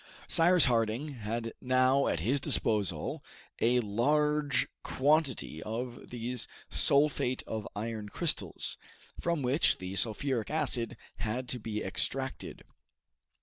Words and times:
Cyrus 0.27 0.65
Harding 0.65 1.09
had 1.09 1.53
now 1.61 2.07
at 2.07 2.21
his 2.21 2.41
disposal 2.41 3.23
a 3.59 3.79
large 3.81 4.67
quantity 4.81 5.61
of 5.61 6.09
these 6.09 6.47
sulphate 6.71 7.43
of 7.45 7.67
iron 7.75 8.09
crystals, 8.09 8.79
from 9.19 9.43
which 9.43 9.77
the 9.77 9.95
sulphuric 9.95 10.49
acid 10.49 10.97
had 11.17 11.47
to 11.49 11.59
be 11.59 11.83
extracted. 11.83 12.63